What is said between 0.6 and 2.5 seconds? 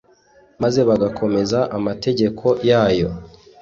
maze bagakomeza amategeko